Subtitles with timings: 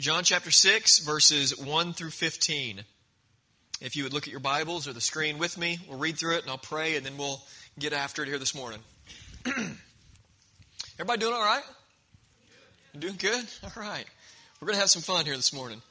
[0.00, 2.84] John chapter 6, verses 1 through 15.
[3.80, 6.36] If you would look at your Bibles or the screen with me, we'll read through
[6.36, 7.42] it and I'll pray and then we'll
[7.80, 8.78] get after it here this morning.
[9.44, 11.64] Everybody doing all right?
[12.96, 13.44] Doing good?
[13.64, 14.04] All right.
[14.60, 15.82] We're going to have some fun here this morning.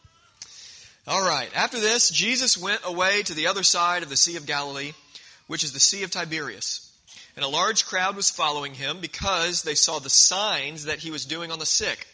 [1.06, 1.50] All right.
[1.54, 4.94] After this, Jesus went away to the other side of the Sea of Galilee,
[5.48, 6.98] which is the Sea of Tiberias.
[7.36, 11.26] And a large crowd was following him because they saw the signs that he was
[11.26, 12.08] doing on the sick.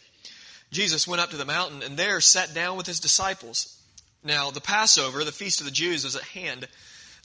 [0.74, 3.80] Jesus went up to the mountain and there sat down with his disciples.
[4.24, 6.66] Now, the Passover, the feast of the Jews, was at hand.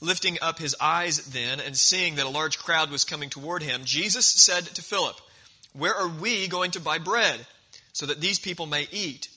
[0.00, 3.82] Lifting up his eyes then and seeing that a large crowd was coming toward him,
[3.84, 5.16] Jesus said to Philip,
[5.72, 7.44] Where are we going to buy bread
[7.92, 9.28] so that these people may eat?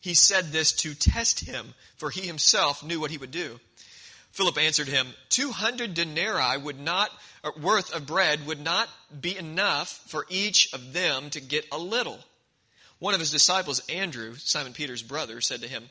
[0.00, 3.60] He said this to test him, for he himself knew what he would do.
[4.32, 7.10] Philip answered him, Two hundred denarii would not,
[7.60, 8.88] worth of bread would not
[9.20, 12.18] be enough for each of them to get a little.
[13.00, 15.90] One of his disciples, Andrew, Simon Peter's brother, said to him,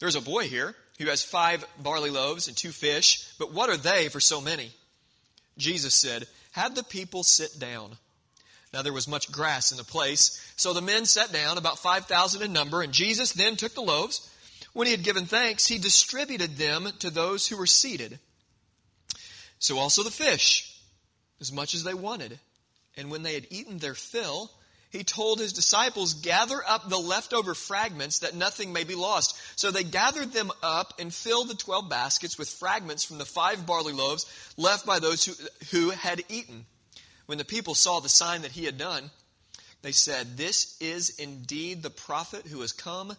[0.00, 3.76] There's a boy here who has five barley loaves and two fish, but what are
[3.76, 4.72] they for so many?
[5.56, 7.96] Jesus said, Have the people sit down.
[8.74, 12.42] Now there was much grass in the place, so the men sat down, about 5,000
[12.42, 14.28] in number, and Jesus then took the loaves.
[14.72, 18.18] When he had given thanks, he distributed them to those who were seated.
[19.58, 20.76] So also the fish,
[21.40, 22.40] as much as they wanted.
[22.96, 24.50] And when they had eaten their fill,
[24.92, 29.40] he told his disciples, Gather up the leftover fragments that nothing may be lost.
[29.56, 33.64] So they gathered them up and filled the twelve baskets with fragments from the five
[33.64, 34.26] barley loaves
[34.58, 35.32] left by those who,
[35.70, 36.66] who had eaten.
[37.24, 39.10] When the people saw the sign that he had done,
[39.80, 43.16] they said, This is indeed the prophet who has come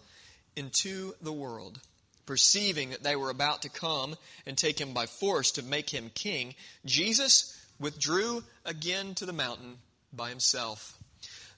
[0.55, 1.79] into the world.
[2.27, 4.15] Perceiving that they were about to come
[4.45, 6.53] and take him by force to make him king,
[6.85, 9.77] Jesus withdrew again to the mountain
[10.13, 10.99] by himself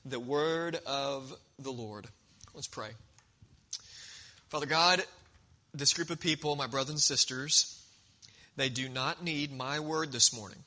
[0.05, 2.07] the word of the Lord.
[2.53, 2.89] Let's pray.
[4.49, 5.03] Father God,
[5.73, 7.83] this group of people, my brothers and sisters,
[8.55, 10.59] they do not need my word this morning.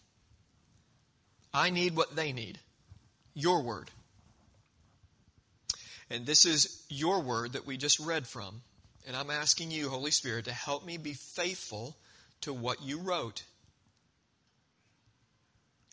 [1.55, 2.59] I need what they need
[3.35, 3.91] your word.
[6.11, 8.63] And this is your word that we just read from.
[9.07, 11.97] And I'm asking you, Holy Spirit, to help me be faithful
[12.43, 13.45] to what you wrote.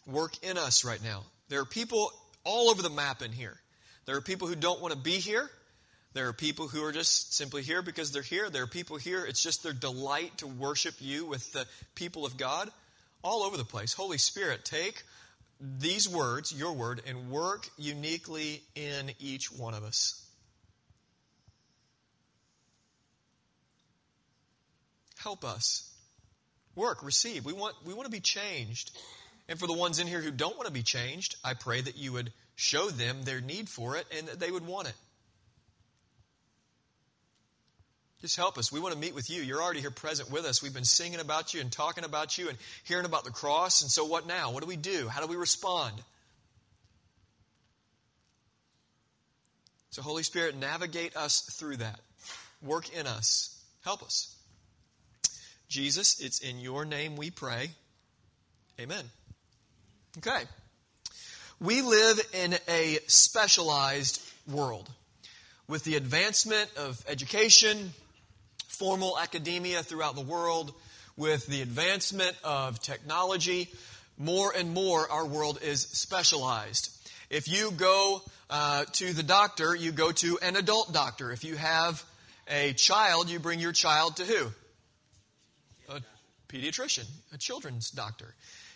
[0.06, 1.24] Work in us right now.
[1.50, 2.12] There are people
[2.45, 3.57] all over the map in here.
[4.06, 5.50] There are people who don't want to be here.
[6.13, 8.50] There are people who are just simply here because they're here.
[8.50, 12.38] There are people here, it's just their delight to worship you with the people of
[12.38, 12.69] God
[13.22, 13.91] all over the place.
[13.94, 15.03] Holy Spirit, take
[15.59, 20.22] these words, your word, and work uniquely in each one of us.
[25.17, 25.91] Help us.
[26.75, 27.45] Work, receive.
[27.45, 28.91] We want, we want to be changed.
[29.47, 31.97] And for the ones in here who don't want to be changed, I pray that
[31.97, 34.95] you would show them their need for it and that they would want it.
[38.22, 38.72] Just help us.
[38.72, 39.44] We want to meet with you.
[39.44, 40.63] You're already here present with us.
[40.63, 43.83] We've been singing about you and talking about you and hearing about the cross.
[43.83, 44.51] And so, what now?
[44.51, 45.07] What do we do?
[45.07, 45.94] How do we respond?
[49.91, 52.00] So, Holy Spirit, navigate us through that.
[52.63, 53.62] Work in us.
[53.83, 54.35] Help us.
[55.69, 57.69] Jesus, it's in your name we pray.
[58.79, 59.06] Amen.
[60.20, 60.44] Okay.
[61.59, 64.90] We live in a specialized world.
[65.68, 67.92] With the advancement of education,
[68.68, 70.74] formal academia throughout the world,
[71.18, 73.70] with the advancement of technology,
[74.18, 76.92] more and more our world is specialized.
[77.30, 81.31] If you go uh, to the doctor, you go to an adult doctor.
[81.31, 82.04] If you have
[82.48, 84.48] a child, you bring your child to who?
[85.90, 86.02] A
[86.48, 88.34] pediatrician, a children's doctor.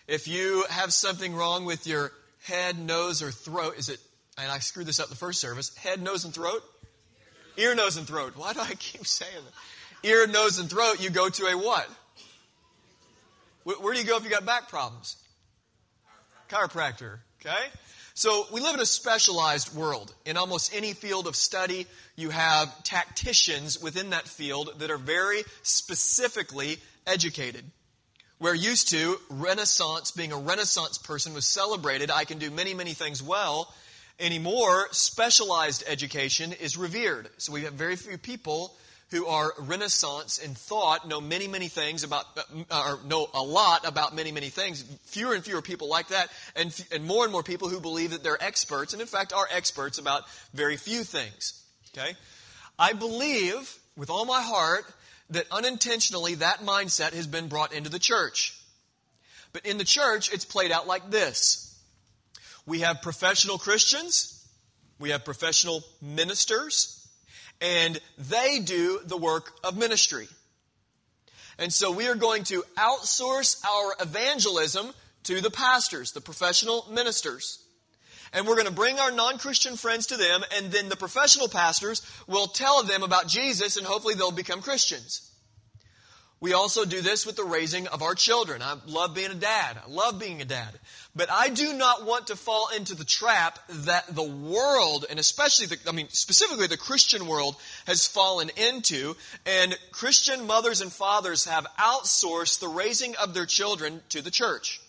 [0.09, 2.11] If you have something wrong with your
[2.41, 3.99] head, nose, or throat, is it,
[4.39, 6.63] and I screwed this up the first service, head, nose, and throat?
[7.57, 8.33] Ear, nose, and throat.
[8.35, 10.09] Why do I keep saying that?
[10.09, 11.87] Ear, nose, and throat, you go to a what?
[13.65, 15.15] Where do you go if you got back problems?
[16.49, 17.19] Chiropractor.
[17.45, 17.67] Okay?
[18.15, 20.11] So we live in a specialized world.
[20.25, 25.43] In almost any field of study, you have tacticians within that field that are very
[25.61, 27.63] specifically educated.
[28.39, 32.93] Where used to, Renaissance, being a Renaissance person was celebrated, I can do many, many
[32.93, 33.73] things well.
[34.17, 37.29] Anymore, specialized education is revered.
[37.37, 38.73] So we have very few people
[39.11, 42.25] who are Renaissance in thought, know many, many things about,
[42.69, 44.83] uh, or know a lot about many, many things.
[45.03, 48.23] Fewer and fewer people like that, and, and more and more people who believe that
[48.23, 51.61] they're experts, and in fact are experts about very few things.
[51.93, 52.15] Okay?
[52.77, 54.85] I believe with all my heart
[55.29, 58.59] that unintentionally that mindset has been brought into the church.
[59.53, 61.65] But in the church, it's played out like this.
[62.65, 64.47] We have professional Christians,
[64.99, 67.07] we have professional ministers,
[67.61, 70.27] and they do the work of ministry.
[71.57, 74.93] And so we are going to outsource our evangelism
[75.23, 77.63] to the pastors, the professional ministers.
[78.33, 81.47] And we're going to bring our non Christian friends to them, and then the professional
[81.47, 85.29] pastors will tell them about Jesus, and hopefully they'll become Christians.
[86.41, 88.61] We also do this with the raising of our children.
[88.61, 89.77] I love being a dad.
[89.85, 90.69] I love being a dad.
[91.13, 95.65] But I do not want to fall into the trap that the world, and especially
[95.65, 99.17] the, I mean, specifically the Christian world, has fallen into.
[99.45, 104.79] And Christian mothers and fathers have outsourced the raising of their children to the church.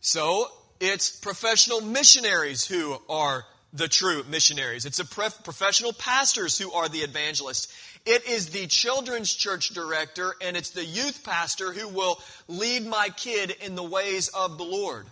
[0.00, 0.48] So,
[0.80, 4.86] it's professional missionaries who are the true missionaries.
[4.86, 7.68] It's professional pastors who are the evangelists.
[8.06, 13.10] It is the children's church director and it's the youth pastor who will lead my
[13.16, 15.06] kid in the ways of the Lord.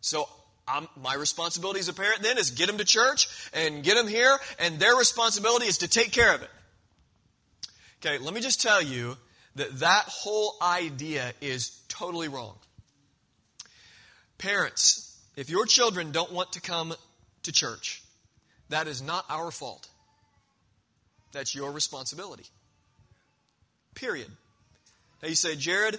[0.00, 0.28] So
[0.68, 4.08] I'm, my responsibility as a parent then is get them to church and get them
[4.08, 6.50] here, and their responsibility is to take care of it.
[8.04, 9.16] Okay, let me just tell you
[9.56, 12.56] that that whole idea is totally wrong.
[14.38, 16.94] Parents, if your children don't want to come
[17.44, 18.02] to church,
[18.68, 19.88] that is not our fault.
[21.32, 22.44] That's your responsibility.
[23.94, 24.28] Period.
[25.22, 25.98] Now you say, Jared,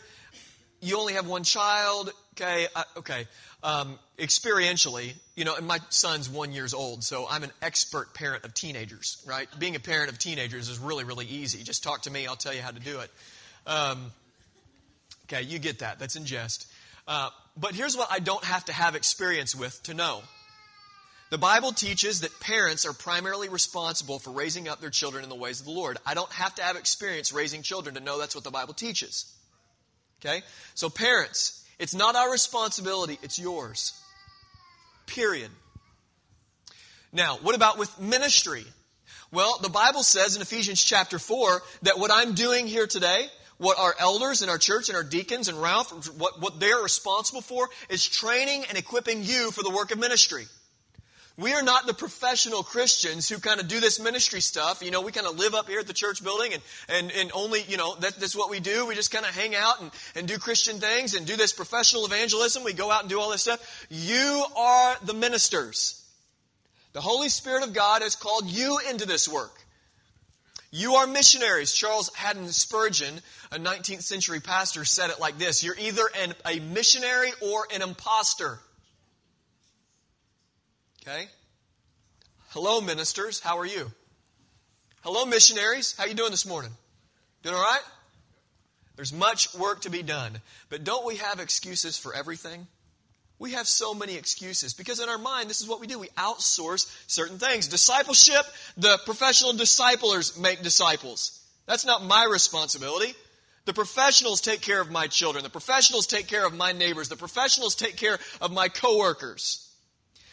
[0.82, 2.12] you only have one child.
[2.34, 3.28] Okay, uh, okay.
[3.64, 8.46] Um, experientially, you know, and my son's one years old, so I'm an expert parent
[8.46, 9.24] of teenagers.
[9.28, 9.48] Right?
[9.58, 11.64] Being a parent of teenagers is really, really easy.
[11.64, 13.12] Just talk to me; I'll tell you how to do it.
[13.66, 14.12] Um,
[15.26, 15.98] okay, you get that.
[15.98, 16.72] That's in jest.
[17.08, 20.22] Uh, but here's what I don't have to have experience with to know.
[21.31, 25.36] The Bible teaches that parents are primarily responsible for raising up their children in the
[25.36, 25.98] ways of the Lord.
[26.06, 29.34] I don't have to have experience raising children to know that's what the Bible teaches.
[30.22, 30.44] Okay?
[30.75, 34.00] So, parents, it's not our responsibility, it's yours.
[35.07, 35.50] Period.
[37.12, 38.66] Now, what about with ministry?
[39.31, 43.80] Well, the Bible says in Ephesians chapter 4 that what I'm doing here today, what
[43.80, 47.69] our elders in our church and our deacons and Ralph, what, what they're responsible for
[47.90, 50.46] is training and equipping you for the work of ministry.
[51.38, 54.81] We are not the professional Christians who kind of do this ministry stuff.
[54.81, 57.31] You know, we kind of live up here at the church building and, and, and
[57.34, 58.86] only, you know, that, that's what we do.
[58.86, 62.06] We just kind of hang out and, and do Christian things and do this professional
[62.06, 62.63] evangelism.
[62.63, 63.86] We go out and do all this stuff.
[63.90, 66.02] You are the ministers.
[66.94, 69.65] The Holy Spirit of God has called you into this work.
[70.75, 71.72] You are missionaries.
[71.72, 76.60] Charles Haddon Spurgeon, a 19th century pastor, said it like this You're either an, a
[76.60, 78.60] missionary or an impostor.
[81.01, 81.27] Okay?
[82.50, 83.39] Hello, ministers.
[83.39, 83.89] How are you?
[85.01, 85.95] Hello, missionaries.
[85.98, 86.72] How you doing this morning?
[87.42, 87.83] Doing all right?
[88.98, 90.42] There's much work to be done.
[90.68, 92.68] But don't we have excuses for everything?
[93.38, 96.00] We have so many excuses because in our mind, this is what we do.
[96.00, 97.68] We outsource certain things.
[97.68, 98.46] Discipleship,
[98.78, 101.42] the professional disciplers make disciples.
[101.66, 103.14] That's not my responsibility.
[103.66, 105.44] The professionals take care of my children.
[105.44, 107.10] The professionals take care of my neighbors.
[107.10, 109.70] The professionals take care of my coworkers.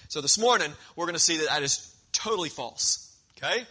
[0.08, 3.16] So this morning, we're going to see that that is totally false.
[3.38, 3.64] Okay?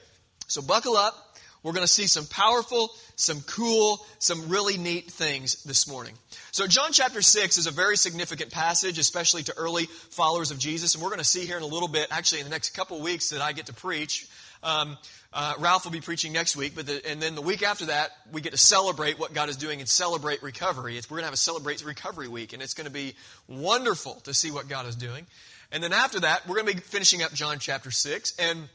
[0.47, 1.30] So buckle up.
[1.63, 6.13] We're going to see some powerful, some cool, some really neat things this morning.
[6.51, 10.95] So, John chapter 6 is a very significant passage, especially to early followers of Jesus.
[10.95, 12.99] And we're going to see here in a little bit, actually, in the next couple
[12.99, 14.27] weeks that I get to preach.
[14.63, 14.97] Um,
[15.33, 18.09] uh, Ralph will be preaching next week, but the, and then the week after that,
[18.31, 20.97] we get to celebrate what God is doing and celebrate recovery.
[20.97, 23.15] It's, we're going to have a celebrate recovery week, and it's going to be
[23.47, 25.25] wonderful to see what God is doing.
[25.71, 28.35] And then after that, we're going to be finishing up John chapter 6.
[28.37, 28.67] And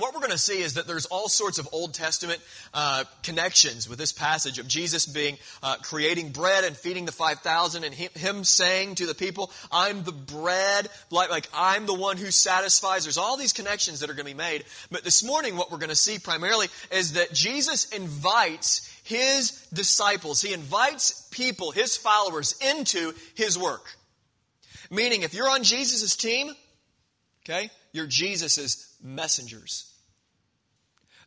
[0.00, 2.40] what we're going to see is that there's all sorts of Old Testament
[2.72, 7.84] uh, connections with this passage of Jesus being uh, creating bread and feeding the 5,000
[7.84, 12.16] and him, him, saying to the people, I'm the bread, like, like I'm the one
[12.16, 13.04] who satisfies.
[13.04, 14.64] There's all these connections that are going to be made.
[14.90, 20.40] But this morning, what we're going to see primarily is that Jesus invites his disciples,
[20.40, 23.84] he invites people, his followers, into his work.
[24.90, 26.52] Meaning, if you're on Jesus' team,
[27.44, 29.89] okay, you're Jesus' messengers.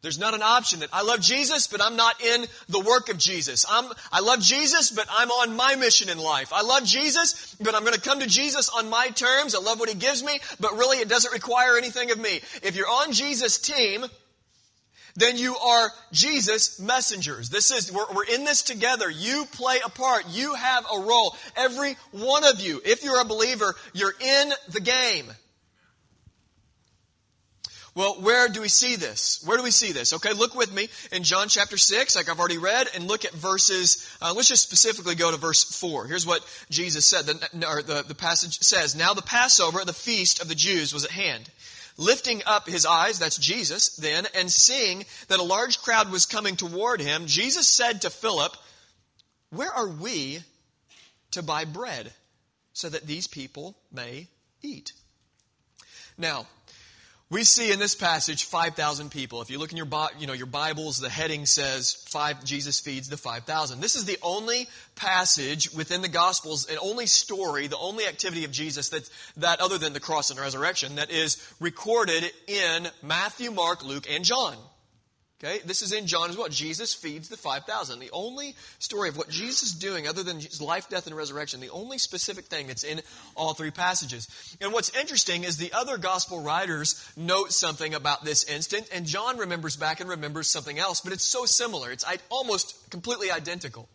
[0.03, 3.17] There's not an option that I love Jesus, but I'm not in the work of
[3.17, 3.65] Jesus.
[3.69, 6.51] I'm, I love Jesus, but I'm on my mission in life.
[6.51, 9.55] I love Jesus, but I'm going to come to Jesus on my terms.
[9.55, 12.41] I love what he gives me, but really it doesn't require anything of me.
[12.62, 14.03] If you're on Jesus' team,
[15.15, 17.50] then you are Jesus messengers.
[17.50, 19.10] This is, we're, we're, in this together.
[19.10, 20.25] You play a part.
[20.27, 21.33] You have a role.
[21.55, 25.27] Every one of you, if you're a believer, you're in the game.
[27.95, 29.43] Well, where do we see this?
[29.45, 30.13] Where do we see this?
[30.13, 33.33] Okay, look with me in John chapter 6, like I've already read, and look at
[33.33, 36.07] verses, uh, let's just specifically go to verse 4.
[36.07, 40.41] Here's what Jesus said, the, or the, the passage says, Now the Passover, the feast
[40.41, 41.51] of the Jews, was at hand.
[41.95, 46.55] Lifting up his eyes, that's Jesus then, and seeing that a large crowd was coming
[46.55, 48.57] toward him, Jesus said to Philip,
[49.51, 50.39] Where are we
[51.29, 52.12] to buy bread
[52.73, 54.29] so that these people may
[54.63, 54.93] eat?
[56.17, 56.47] Now,
[57.33, 59.41] we see in this passage 5,000 people.
[59.41, 59.87] If you look in your,
[60.19, 63.79] you know, your Bibles, the heading says five, Jesus feeds the 5,000.
[63.79, 68.51] This is the only passage within the Gospels, and only story, the only activity of
[68.51, 73.83] Jesus that, that other than the cross and resurrection, that is recorded in Matthew, Mark,
[73.83, 74.55] Luke, and John.
[75.43, 76.47] Okay, this is in John as well.
[76.47, 78.00] Jesus feeds the 5,000.
[78.00, 81.59] The only story of what Jesus is doing, other than his life, death, and resurrection,
[81.59, 83.01] the only specific thing that's in
[83.35, 84.55] all three passages.
[84.62, 89.38] And what's interesting is the other gospel writers note something about this instant, and John
[89.38, 91.91] remembers back and remembers something else, but it's so similar.
[91.91, 93.89] It's almost completely identical.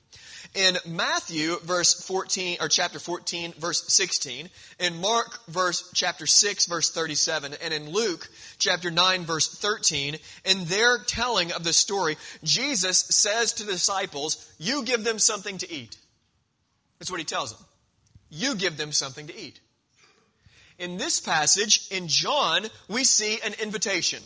[0.54, 4.48] In Matthew, verse 14, or chapter 14, verse 16,
[4.80, 8.28] in Mark, verse chapter 6, verse 37, and in Luke,
[8.58, 14.50] chapter 9, verse 13, in their telling of the story, Jesus says to the disciples,
[14.58, 15.96] You give them something to eat.
[16.98, 17.64] That's what he tells them.
[18.30, 19.60] You give them something to eat.
[20.78, 24.22] In this passage, in John, we see an invitation.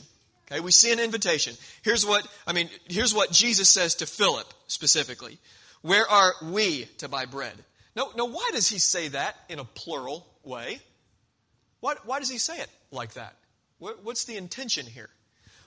[0.47, 1.55] Okay, we see an invitation.
[1.83, 5.39] Here's what, I mean, here's what Jesus says to Philip specifically.
[5.83, 7.55] Where are we to buy bread?
[7.95, 10.81] Now, now why does he say that in a plural way?
[11.81, 13.37] What, why does he say it like that?
[13.79, 15.11] What, what's the intention here?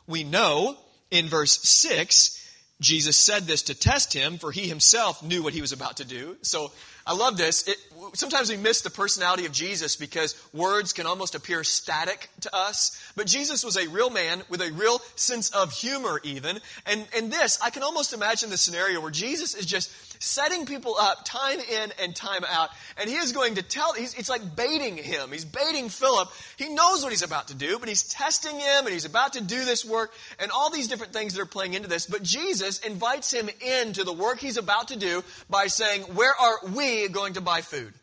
[0.07, 0.77] We know
[1.11, 2.41] in verse 6,
[2.79, 6.05] Jesus said this to test him, for he himself knew what he was about to
[6.05, 6.37] do.
[6.41, 6.71] So
[7.07, 7.67] I love this.
[7.67, 7.77] It,
[8.13, 12.99] sometimes we miss the personality of Jesus because words can almost appear static to us.
[13.15, 16.59] But Jesus was a real man with a real sense of humor, even.
[16.87, 19.91] And, and this, I can almost imagine the scenario where Jesus is just
[20.23, 22.69] setting people up time in and time out.
[22.97, 25.31] And he is going to tell, it's like baiting him.
[25.31, 26.29] He's baiting Philip.
[26.57, 29.41] He knows what he's about to do, but he's testing him and he's about to
[29.41, 32.07] do this work and all these different things that are playing into this.
[32.07, 36.57] But Jesus invites him into the work he's about to do by saying, Where are
[36.73, 37.93] we going to buy food?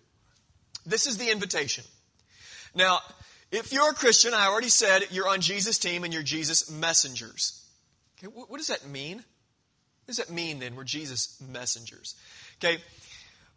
[0.84, 1.84] This is the invitation.
[2.74, 3.00] Now,
[3.50, 7.62] if you're a Christian, I already said you're on Jesus' team and you're Jesus' messengers.
[8.18, 9.16] Okay, what does that mean?
[9.16, 10.74] What does that mean then?
[10.74, 12.14] We're Jesus' messengers.
[12.62, 12.78] Okay,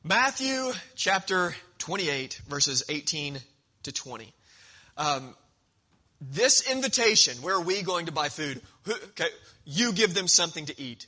[0.04, 3.40] Matthew chapter 28, verses 18
[3.84, 4.34] to 20.
[4.98, 5.36] Um,
[6.22, 8.62] this invitation, where are we going to buy food?
[8.88, 9.30] Okay,
[9.66, 11.08] you give them something to eat.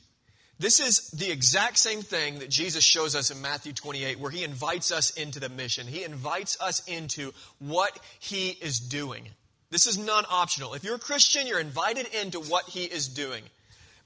[0.58, 4.42] This is the exact same thing that Jesus shows us in Matthew 28, where he
[4.42, 5.86] invites us into the mission.
[5.86, 9.28] He invites us into what he is doing.
[9.70, 10.74] This is non optional.
[10.74, 13.44] If you're a Christian, you're invited into what he is doing.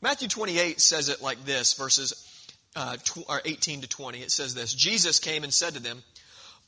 [0.02, 2.28] Matthew 28 says it like this, verses
[2.76, 2.96] uh,
[3.44, 4.18] 18 to 20.
[4.18, 6.02] It says this Jesus came and said to them,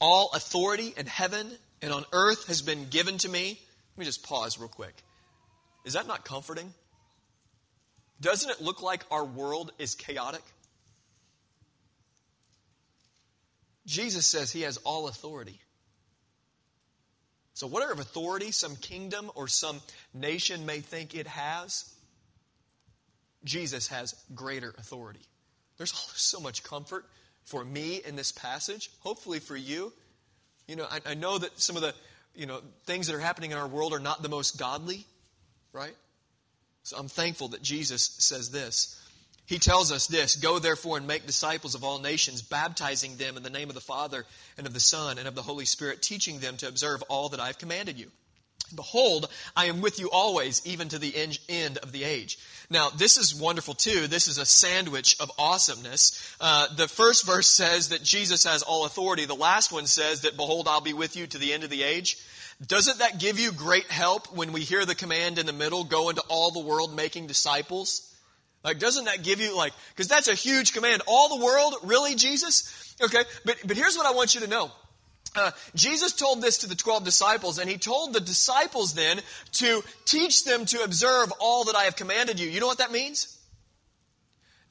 [0.01, 1.51] All authority in heaven
[1.83, 3.61] and on earth has been given to me.
[3.97, 4.95] Let me just pause real quick.
[5.85, 6.73] Is that not comforting?
[8.25, 10.41] Doesn't it look like our world is chaotic?
[13.85, 15.61] Jesus says he has all authority.
[17.53, 19.83] So, whatever authority some kingdom or some
[20.15, 21.93] nation may think it has,
[23.45, 25.21] Jesus has greater authority.
[25.77, 27.05] There's so much comfort
[27.45, 29.93] for me in this passage, hopefully for you.
[30.67, 31.95] You know, I, I know that some of the
[32.35, 35.05] you know things that are happening in our world are not the most godly,
[35.75, 35.95] right?
[36.85, 39.01] So I'm thankful that Jesus says this.
[39.47, 43.43] He tells us this Go therefore and make disciples of all nations, baptizing them in
[43.43, 44.25] the name of the Father
[44.57, 47.41] and of the Son and of the Holy Spirit, teaching them to observe all that
[47.41, 48.11] I have commanded you.
[48.75, 51.15] Behold, I am with you always, even to the
[51.49, 52.39] end of the age.
[52.71, 54.07] Now, this is wonderful too.
[54.07, 56.37] This is a sandwich of awesomeness.
[56.41, 59.27] Uh, the first verse says that Jesus has all authority.
[59.27, 61.83] The last one says that, Behold, I'll be with you to the end of the
[61.83, 62.19] age.
[62.67, 66.09] Doesn't that give you great help when we hear the command in the middle, go
[66.09, 68.11] into all the world making disciples?
[68.63, 71.03] Like, doesn't that give you, like, because that's a huge command.
[71.07, 71.75] All the world?
[71.83, 72.95] Really, Jesus?
[73.03, 74.71] Okay, but, but here's what I want you to know.
[75.37, 79.21] Uh, Jesus told this to the 12 disciples, and he told the disciples then
[79.53, 82.49] to teach them to observe all that I have commanded you.
[82.49, 83.39] You know what that means?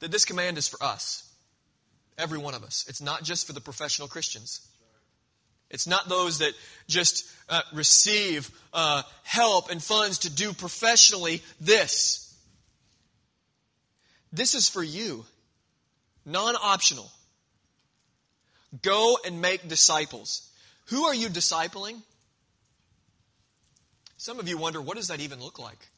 [0.00, 1.30] That this command is for us,
[2.18, 2.86] every one of us.
[2.88, 4.66] It's not just for the professional Christians.
[5.74, 6.54] It's not those that
[6.88, 12.32] just uh, receive uh, help and funds to do professionally this.
[14.32, 15.24] This is for you,
[16.24, 17.10] non optional.
[18.82, 20.48] Go and make disciples.
[20.86, 22.02] Who are you discipling?
[24.16, 25.88] Some of you wonder, what does that even look like?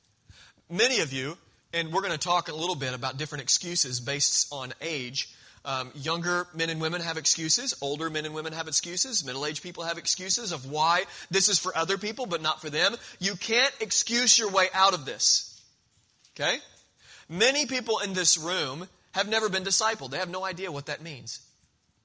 [0.69, 1.39] Many of you,
[1.73, 5.29] and we're going to talk a little bit about different excuses based on age.
[5.67, 7.75] Um, younger men and women have excuses.
[7.83, 9.25] Older men and women have excuses.
[9.25, 12.71] Middle aged people have excuses of why this is for other people but not for
[12.71, 12.95] them.
[13.19, 15.61] You can't excuse your way out of this.
[16.39, 16.59] Okay?
[17.29, 20.11] Many people in this room have never been discipled.
[20.11, 21.41] They have no idea what that means.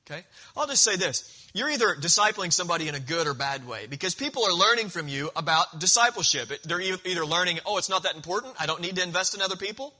[0.09, 0.23] Okay?
[0.57, 1.47] I'll just say this.
[1.53, 5.07] You're either discipling somebody in a good or bad way because people are learning from
[5.07, 6.49] you about discipleship.
[6.63, 8.55] They're either learning, oh, it's not that important.
[8.59, 9.93] I don't need to invest in other people.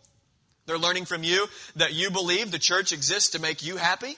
[0.72, 4.16] They're learning from you that you believe the church exists to make you happy.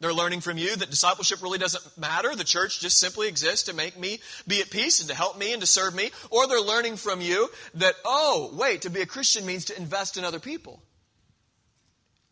[0.00, 2.34] They're learning from you that discipleship really doesn't matter.
[2.34, 5.52] The church just simply exists to make me be at peace and to help me
[5.52, 6.10] and to serve me.
[6.30, 10.16] Or they're learning from you that, oh, wait, to be a Christian means to invest
[10.16, 10.82] in other people.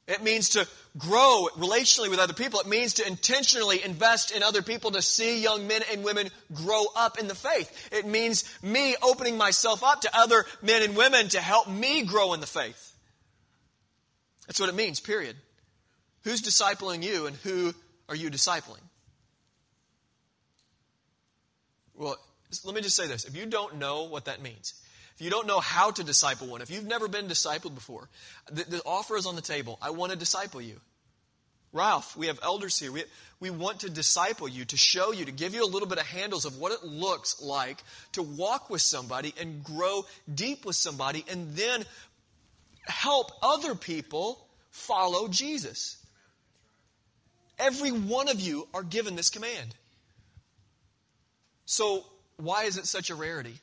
[0.08, 2.60] It means to grow relationally with other people.
[2.60, 6.86] It means to intentionally invest in other people to see young men and women grow
[6.96, 7.90] up in the faith.
[7.92, 12.32] It means me opening myself up to other men and women to help me grow
[12.32, 12.96] in the faith.
[14.46, 15.36] That's what it means, period.
[16.24, 17.74] Who's discipling you and who
[18.08, 18.80] are you discipling?
[21.94, 22.16] Well,
[22.64, 23.26] let me just say this.
[23.26, 24.72] If you don't know what that means,
[25.18, 28.08] if you don't know how to disciple one, if you've never been discipled before,
[28.52, 29.76] the, the offer is on the table.
[29.82, 30.76] I want to disciple you.
[31.72, 32.92] Ralph, we have elders here.
[32.92, 33.02] We,
[33.40, 36.06] we want to disciple you, to show you, to give you a little bit of
[36.06, 37.78] handles of what it looks like
[38.12, 41.84] to walk with somebody and grow deep with somebody and then
[42.86, 45.96] help other people follow Jesus.
[47.58, 49.74] Every one of you are given this command.
[51.66, 52.04] So,
[52.36, 53.58] why is it such a rarity?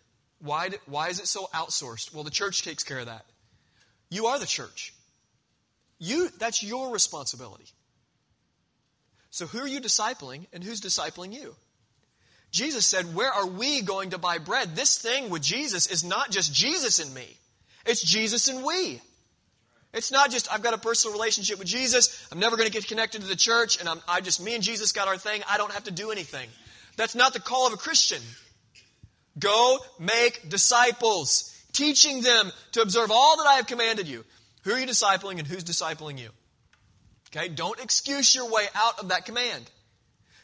[0.46, 2.14] Why, why is it so outsourced?
[2.14, 3.25] Well, the church takes care of that.
[4.12, 4.94] You are the church.
[5.98, 7.66] You, that's your responsibility.
[9.32, 11.56] So who are you discipling and who's discipling you?
[12.52, 14.75] Jesus said, Where are we going to buy bread?
[14.75, 17.38] This thing with Jesus is not just Jesus and me,
[17.86, 19.02] it's Jesus and we.
[19.94, 22.86] It's not just, I've got a personal relationship with Jesus, I'm never going to get
[22.86, 25.58] connected to the church, and I'm, I just, me and Jesus got our thing, I
[25.58, 26.50] don't have to do anything.
[26.98, 28.22] That's not the call of a Christian.
[29.38, 34.24] Go make disciples, teaching them to observe all that I have commanded you.
[34.63, 36.30] Who are you discipling and who's discipling you?
[37.36, 39.69] Okay, don't excuse your way out of that command.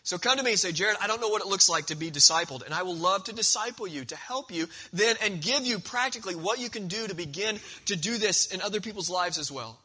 [0.04, 1.96] So come to me and say, Jared, I don't know what it looks like to
[1.96, 5.64] be discipled, and I will love to disciple you, to help you, then, and give
[5.66, 9.38] you practically what you can do to begin to do this in other people's lives
[9.38, 9.80] as well.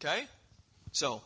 [0.00, 0.24] Okay?
[0.92, 1.20] So,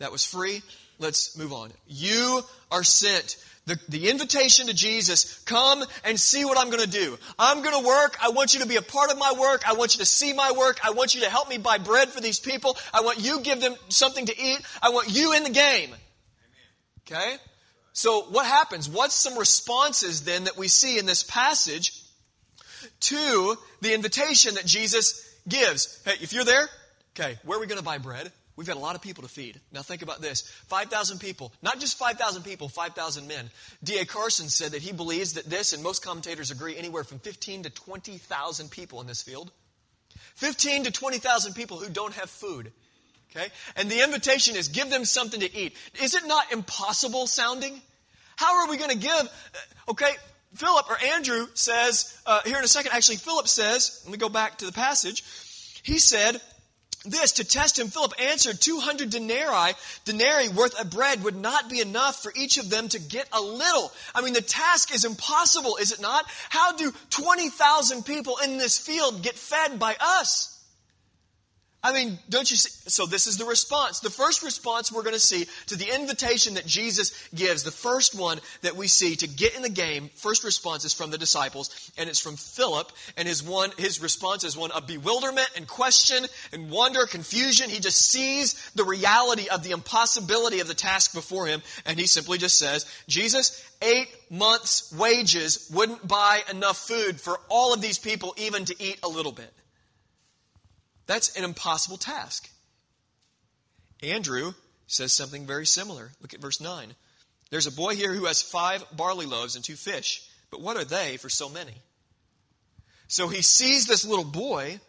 [0.00, 0.62] that was free.
[1.02, 1.72] Let's move on.
[1.88, 3.36] You are sent
[3.66, 7.16] the, the invitation to Jesus, come and see what I'm going to do.
[7.38, 8.16] I'm going to work.
[8.20, 9.68] I want you to be a part of my work.
[9.68, 10.80] I want you to see my work.
[10.84, 12.76] I want you to help me buy bread for these people.
[12.92, 14.60] I want you give them something to eat.
[14.82, 15.90] I want you in the game.
[17.06, 17.36] Okay?
[17.92, 18.88] So what happens?
[18.88, 22.02] What's some responses then that we see in this passage
[23.00, 26.02] to the invitation that Jesus gives?
[26.04, 26.68] Hey, if you're there,
[27.14, 28.32] okay, where are we going to buy bread?
[28.54, 29.60] We've got a lot of people to feed.
[29.72, 33.50] Now think about this 5,000 people, not just 5,000 people, 5,000 men.
[33.82, 34.04] D.A.
[34.04, 37.70] Carson said that he believes that this, and most commentators agree, anywhere from 15 to
[37.70, 39.50] 20,000 people in this field.
[40.34, 42.72] 15 to 20,000 people who don't have food.
[43.34, 43.48] Okay?
[43.76, 45.74] And the invitation is give them something to eat.
[46.02, 47.80] Is it not impossible sounding?
[48.36, 49.12] How are we going to give?
[49.12, 50.12] Uh, okay,
[50.54, 54.28] Philip or Andrew says, uh, here in a second, actually, Philip says, let me go
[54.28, 55.24] back to the passage.
[55.82, 56.40] He said,
[57.04, 61.80] this to test him, Philip answered, 200 denarii, denarii worth of bread would not be
[61.80, 63.92] enough for each of them to get a little.
[64.14, 66.24] I mean, the task is impossible, is it not?
[66.48, 70.51] How do 20,000 people in this field get fed by us?
[71.84, 72.70] I mean, don't you see?
[72.88, 73.98] So, this is the response.
[73.98, 78.16] The first response we're going to see to the invitation that Jesus gives, the first
[78.16, 81.90] one that we see to get in the game, first response is from the disciples,
[81.98, 86.24] and it's from Philip, and his one, his response is one of bewilderment and question
[86.52, 87.68] and wonder, confusion.
[87.68, 92.06] He just sees the reality of the impossibility of the task before him, and he
[92.06, 97.98] simply just says, Jesus, eight months' wages wouldn't buy enough food for all of these
[97.98, 99.52] people even to eat a little bit.
[101.06, 102.48] That's an impossible task.
[104.02, 104.52] Andrew
[104.86, 106.10] says something very similar.
[106.20, 106.94] Look at verse 9.
[107.50, 110.84] There's a boy here who has five barley loaves and two fish, but what are
[110.84, 111.74] they for so many?
[113.08, 114.80] So he sees this little boy,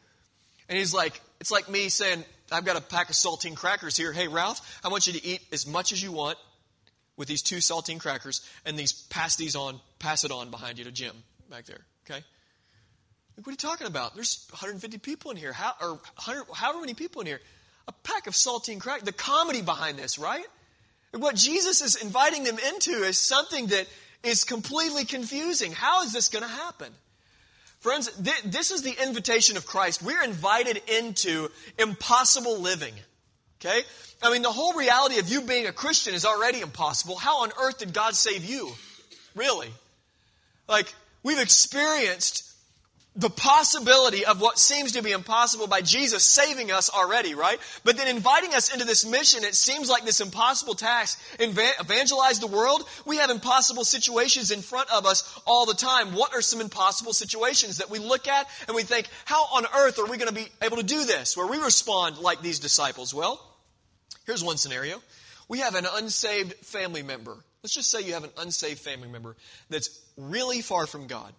[0.69, 4.13] and he's like, it's like me saying, I've got a pack of saltine crackers here.
[4.13, 6.37] Hey, Ralph, I want you to eat as much as you want
[7.17, 10.85] with these two saltine crackers, and these pass these on, pass it on behind you
[10.85, 11.15] to Jim
[11.49, 11.81] back there.
[12.09, 12.23] Okay?
[13.35, 14.15] Like, what are you talking about?
[14.15, 17.41] There's 150 people in here, how, or 100, however many people in here.
[17.87, 19.01] A pack of saltine crack.
[19.01, 20.45] The comedy behind this, right?
[21.11, 23.87] And what Jesus is inviting them into is something that
[24.23, 25.71] is completely confusing.
[25.73, 26.91] How is this going to happen?
[27.81, 30.01] Friends, th- this is the invitation of Christ.
[30.01, 32.93] We're invited into impossible living.
[33.59, 33.81] Okay?
[34.21, 37.17] I mean, the whole reality of you being a Christian is already impossible.
[37.17, 38.71] How on earth did God save you?
[39.35, 39.69] Really?
[40.69, 40.93] Like,
[41.23, 42.49] we've experienced
[43.15, 47.59] the possibility of what seems to be impossible by Jesus saving us already, right?
[47.83, 51.21] But then inviting us into this mission, it seems like this impossible task.
[51.39, 52.83] Evangelize the world.
[53.05, 56.15] We have impossible situations in front of us all the time.
[56.15, 59.99] What are some impossible situations that we look at and we think, how on earth
[59.99, 61.37] are we going to be able to do this?
[61.37, 63.13] Where we respond like these disciples.
[63.13, 63.39] Well,
[64.25, 64.99] here's one scenario.
[65.47, 67.37] We have an unsaved family member.
[67.61, 69.35] Let's just say you have an unsaved family member
[69.69, 71.31] that's really far from God.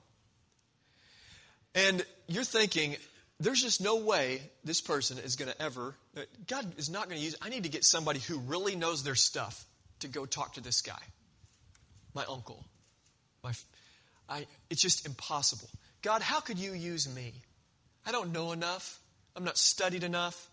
[1.74, 2.96] And you're thinking,
[3.40, 7.18] there's just no way this person is going to ever, uh, God is not going
[7.18, 9.64] to use, I need to get somebody who really knows their stuff
[10.00, 11.02] to go talk to this guy.
[12.14, 12.64] My uncle.
[13.42, 13.52] My,
[14.28, 15.68] I, it's just impossible.
[16.02, 17.32] God, how could you use me?
[18.06, 19.00] I don't know enough.
[19.34, 20.48] I'm not studied enough.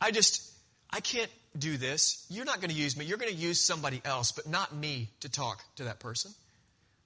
[0.00, 0.52] I just,
[0.90, 2.24] I can't do this.
[2.30, 3.04] You're not going to use me.
[3.04, 6.32] You're going to use somebody else, but not me to talk to that person.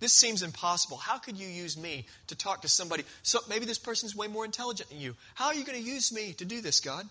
[0.01, 0.97] This seems impossible.
[0.97, 3.05] How could you use me to talk to somebody?
[3.23, 5.15] So maybe this person's way more intelligent than you.
[5.35, 7.09] How are you going to use me to do this, God?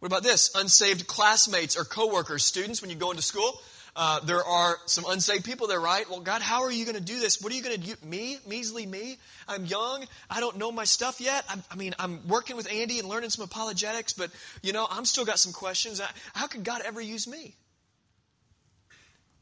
[0.00, 0.52] What about this?
[0.54, 3.60] Unsaved classmates or coworkers, students, when you go into school,
[3.96, 6.08] uh, there are some unsaved people there, right?
[6.08, 7.42] Well, God, how are you going to do this?
[7.42, 7.94] What are you going to do?
[8.06, 8.38] Me?
[8.46, 9.18] Measly me?
[9.48, 10.04] I'm young.
[10.30, 11.44] I don't know my stuff yet.
[11.48, 14.30] I'm, i mean, I'm working with Andy and learning some apologetics, but,
[14.62, 16.00] you know, I'm still got some questions.
[16.32, 17.56] How could God ever use me?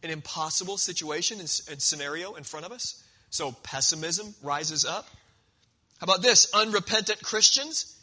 [0.02, 3.02] An impossible situation and, scenario in front of us.
[3.30, 5.06] So pessimism rises up.
[5.98, 6.52] How about this?
[6.54, 7.96] Unrepentant Christians.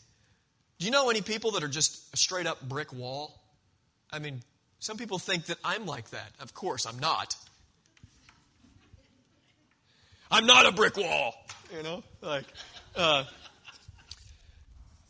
[0.80, 3.40] Do you know any people that are just a straight up brick wall?
[4.12, 4.42] I mean,
[4.80, 6.32] some people think that I'm like that.
[6.40, 7.36] Of course, I'm not.
[10.30, 11.36] I'm not a brick wall.
[11.76, 12.46] You know, like,
[12.96, 13.24] uh,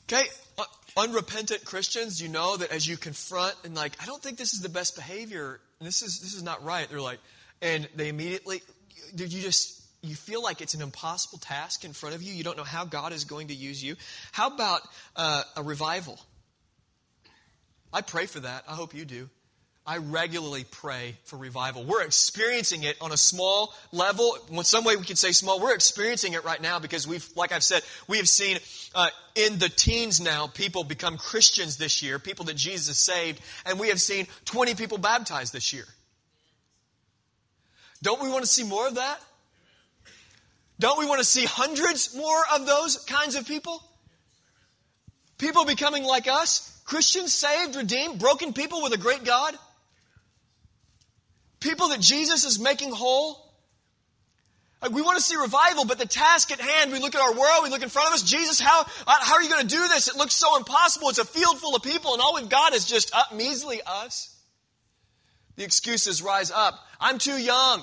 [0.05, 0.63] okay, uh,
[0.97, 4.61] unrepentant Christians, you know that as you confront and like, I don't think this is
[4.61, 6.89] the best behavior this is this is not right.
[6.89, 7.19] They're like,
[7.61, 8.61] and they immediately,
[9.15, 12.33] did you just you feel like it's an impossible task in front of you.
[12.33, 13.95] You don't know how God is going to use you.
[14.33, 14.81] How about
[15.15, 16.19] uh, a revival?
[17.93, 18.65] I pray for that.
[18.67, 19.29] I hope you do.
[19.85, 21.83] I regularly pray for revival.
[21.83, 24.37] We're experiencing it on a small level.
[24.49, 25.59] In some way, we could say small.
[25.59, 28.59] We're experiencing it right now because we've, like I've said, we have seen
[28.95, 33.77] uh, in the teens now people become Christians this year, people that Jesus saved, and
[33.77, 35.85] we have seen 20 people baptized this year.
[38.01, 39.19] Don't we want to see more of that?
[40.79, 43.83] Don't we want to see hundreds more of those kinds of people?
[45.37, 49.57] People becoming like us, Christians, saved, redeemed, broken people with a great God?
[51.63, 53.39] People that Jesus is making whole.
[54.81, 57.33] Like we want to see revival, but the task at hand, we look at our
[57.33, 59.73] world, we look in front of us, Jesus, how, uh, how are you going to
[59.73, 60.09] do this?
[60.09, 61.07] It looks so impossible.
[61.07, 64.37] It's a field full of people, and all we've got is just up, measly us.
[65.55, 66.77] The excuses rise up.
[66.99, 67.81] I'm too young,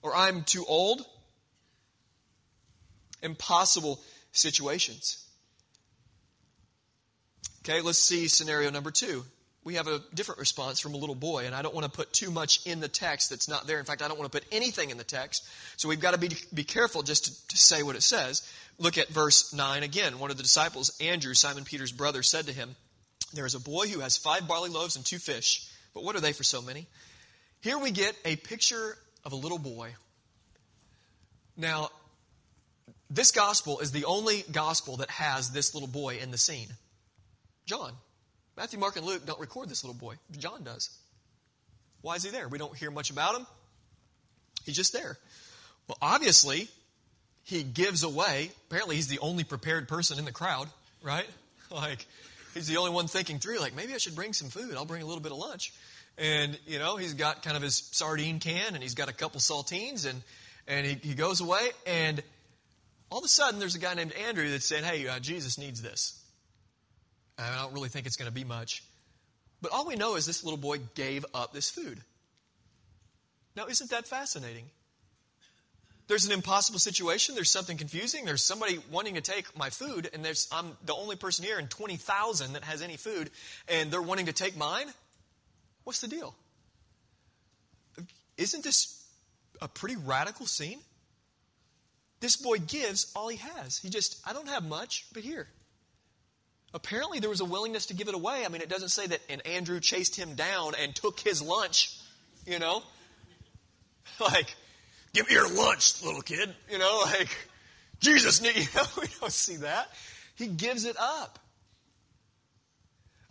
[0.00, 1.04] or I'm too old.
[3.22, 4.00] Impossible
[4.32, 5.22] situations.
[7.62, 9.22] Okay, let's see scenario number two
[9.68, 12.10] we have a different response from a little boy, and I don't want to put
[12.10, 13.78] too much in the text that's not there.
[13.78, 15.46] In fact, I don't want to put anything in the text.
[15.76, 18.50] So we've got to be, be careful just to, to say what it says.
[18.78, 20.20] Look at verse 9 again.
[20.20, 22.76] One of the disciples, Andrew, Simon Peter's brother, said to him,
[23.34, 26.20] There is a boy who has five barley loaves and two fish, but what are
[26.20, 26.86] they for so many?
[27.60, 29.90] Here we get a picture of a little boy.
[31.58, 31.90] Now,
[33.10, 36.68] this gospel is the only gospel that has this little boy in the scene.
[37.66, 37.92] John.
[38.58, 40.16] Matthew, Mark, and Luke don't record this little boy.
[40.36, 40.90] John does.
[42.02, 42.48] Why is he there?
[42.48, 43.46] We don't hear much about him.
[44.66, 45.16] He's just there.
[45.86, 46.68] Well, obviously,
[47.44, 48.50] he gives away.
[48.68, 50.68] Apparently, he's the only prepared person in the crowd,
[51.02, 51.26] right?
[51.70, 52.06] Like,
[52.54, 54.74] he's the only one thinking through, like, maybe I should bring some food.
[54.74, 55.74] I'll bring a little bit of lunch.
[56.16, 59.38] And, you know, he's got kind of his sardine can and he's got a couple
[59.38, 60.22] saltines and,
[60.66, 61.60] and he, he goes away.
[61.86, 62.22] And
[63.10, 65.82] all of a sudden, there's a guy named Andrew that's saying, hey, uh, Jesus needs
[65.82, 66.18] this.
[67.38, 68.82] I don't really think it's going to be much.
[69.62, 72.00] But all we know is this little boy gave up this food.
[73.56, 74.64] Now, isn't that fascinating?
[76.06, 77.34] There's an impossible situation.
[77.34, 78.24] There's something confusing.
[78.24, 81.68] There's somebody wanting to take my food, and there's, I'm the only person here in
[81.68, 83.30] 20,000 that has any food,
[83.68, 84.86] and they're wanting to take mine?
[85.84, 86.34] What's the deal?
[88.36, 89.04] Isn't this
[89.60, 90.78] a pretty radical scene?
[92.20, 93.78] This boy gives all he has.
[93.78, 95.46] He just, I don't have much, but here.
[96.74, 98.44] Apparently, there was a willingness to give it away.
[98.44, 101.98] I mean, it doesn't say that, and Andrew chased him down and took his lunch,
[102.46, 102.82] you know?
[104.20, 104.56] Like,
[105.12, 107.02] give me your lunch, little kid, you know?
[107.18, 107.28] Like,
[108.00, 109.88] Jesus, you know, we don't see that.
[110.34, 111.38] He gives it up.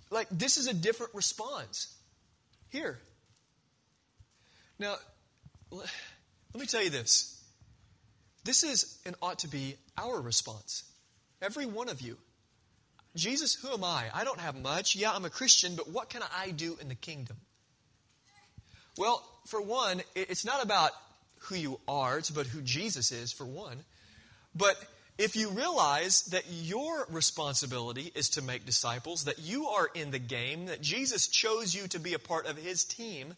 [0.09, 1.93] like, this is a different response.
[2.69, 2.99] Here.
[4.79, 4.95] Now,
[5.71, 5.89] let
[6.55, 7.41] me tell you this.
[8.43, 10.83] This is and ought to be our response.
[11.41, 12.17] Every one of you.
[13.17, 14.05] Jesus, who am I?
[14.13, 14.95] I don't have much.
[14.95, 17.37] Yeah, I'm a Christian, but what can I do in the kingdom?
[18.97, 20.91] Well, for one, it's not about
[21.41, 23.83] who you are, it's about who Jesus is, for one.
[24.55, 24.75] But
[25.17, 30.19] if you realize that your responsibility is to make disciples, that you are in the
[30.19, 33.35] game, that Jesus chose you to be a part of his team,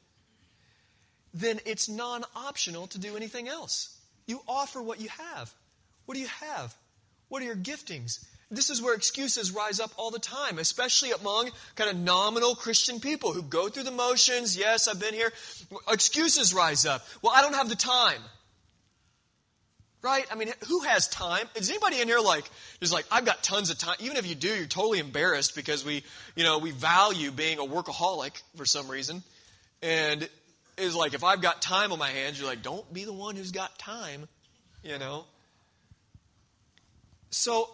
[1.34, 3.98] then it's non optional to do anything else.
[4.28, 5.54] You offer what you have.
[6.06, 6.74] What do you have?
[7.28, 8.26] What are your giftings?
[8.52, 13.00] This is where excuses rise up all the time, especially among kind of nominal Christian
[13.00, 14.58] people who go through the motions.
[14.58, 15.32] Yes, I've been here.
[15.88, 17.06] Excuses rise up.
[17.22, 18.22] Well, I don't have the time.
[20.02, 20.26] Right?
[20.32, 21.46] I mean, who has time?
[21.56, 22.50] Is anybody in here like,
[22.82, 23.98] is like, I've got tons of time.
[24.00, 26.04] Even if you do, you're totally embarrassed because we,
[26.36, 29.22] you know, we value being a workaholic for some reason.
[29.84, 30.28] And
[30.78, 33.36] is like, if I've got time on my hands, you're like, don't be the one
[33.36, 34.28] who's got time,
[34.84, 35.26] you know?
[37.30, 37.70] So,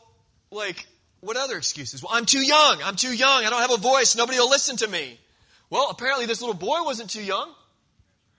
[0.55, 0.87] like,
[1.21, 2.01] what other excuses?
[2.01, 2.81] Well, I'm too young.
[2.83, 3.45] I'm too young.
[3.45, 4.15] I don't have a voice.
[4.15, 5.19] Nobody will listen to me.
[5.69, 7.51] Well, apparently this little boy wasn't too young.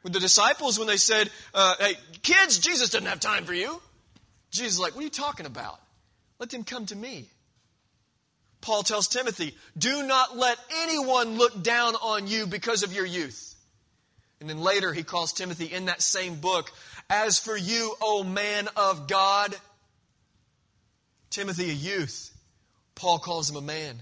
[0.03, 3.81] With the disciples, when they said, uh, hey, kids, Jesus doesn't have time for you.
[4.53, 5.81] Jesus is like, what are you talking about?
[6.39, 7.29] Let them come to me.
[8.61, 13.55] Paul tells Timothy, do not let anyone look down on you because of your youth.
[14.41, 16.71] And then later he calls Timothy in that same book,
[17.09, 19.57] as for you, O man of God,
[21.31, 22.31] Timothy a youth,
[22.95, 23.97] Paul calls him a man.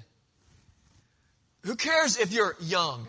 [1.62, 3.06] Who cares if you're young?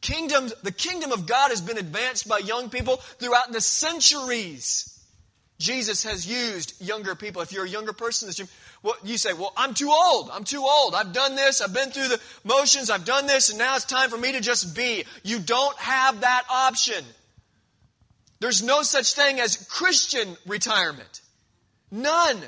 [0.00, 4.86] Kingdoms, the kingdom of God has been advanced by young people throughout the centuries.
[5.58, 7.42] Jesus has used younger people.
[7.42, 8.40] If you're a younger person, this
[8.82, 10.30] well, you say, well, I'm too old.
[10.32, 10.94] I'm too old.
[10.94, 11.60] I've done this.
[11.60, 12.88] I've been through the motions.
[12.88, 15.04] I've done this, and now it's time for me to just be.
[15.22, 17.04] You don't have that option.
[18.40, 21.20] There's no such thing as Christian retirement.
[21.90, 22.38] None.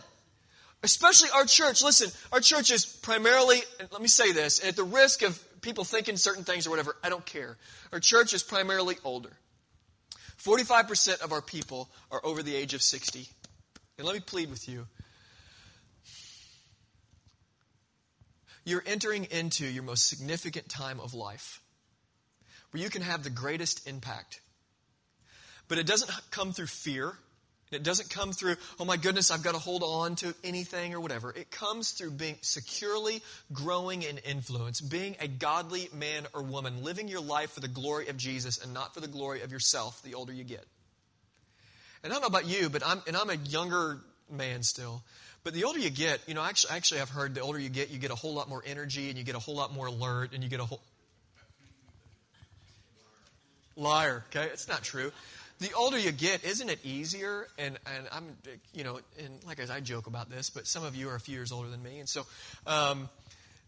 [0.82, 1.82] Especially our church.
[1.82, 3.58] Listen, our church is primarily,
[3.90, 7.08] let me say this, at the risk of people thinking certain things or whatever, I
[7.08, 7.56] don't care.
[7.92, 9.30] Our church is primarily older.
[10.42, 13.28] 45% of our people are over the age of 60.
[13.98, 14.86] And let me plead with you
[18.64, 21.60] You're entering into your most significant time of life
[22.70, 24.40] where you can have the greatest impact.
[25.68, 27.12] But it doesn't come through fear.
[27.72, 31.00] It doesn't come through, oh my goodness, I've got to hold on to anything or
[31.00, 31.30] whatever.
[31.30, 37.08] It comes through being securely growing in influence, being a godly man or woman, living
[37.08, 40.14] your life for the glory of Jesus and not for the glory of yourself the
[40.14, 40.64] older you get.
[42.04, 43.98] And I don't know about you, but I'm, and I'm a younger
[44.30, 45.02] man still.
[45.44, 47.90] But the older you get, you know, actually, actually, I've heard the older you get,
[47.90, 50.34] you get a whole lot more energy and you get a whole lot more alert
[50.34, 50.80] and you get a whole.
[53.76, 54.48] Liar, okay?
[54.52, 55.10] It's not true.
[55.62, 57.46] The older you get, isn't it easier?
[57.56, 58.36] And, and I'm,
[58.74, 61.20] you know, and like I, I joke about this, but some of you are a
[61.20, 62.00] few years older than me.
[62.00, 62.26] And so,
[62.66, 63.08] um,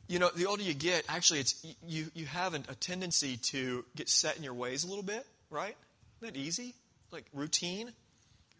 [0.08, 3.84] you know, the older you get, actually, it's you, you have an, a tendency to
[3.94, 5.76] get set in your ways a little bit, right?
[6.20, 6.74] Isn't that easy?
[7.12, 7.92] Like routine?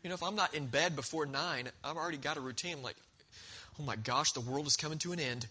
[0.05, 2.85] You know, if I'm not in bed before nine, I've already got a routine.
[2.85, 2.97] like,
[3.81, 5.49] oh my gosh, the world is coming to an end.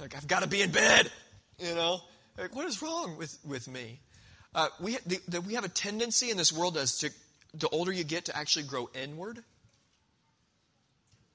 [0.00, 1.08] Like, I've got to be in bed.
[1.60, 2.00] You know,
[2.36, 4.00] like, what is wrong with, with me?
[4.54, 7.10] Uh, we, the, the, we have a tendency in this world as to,
[7.54, 9.38] the older you get, to actually grow inward.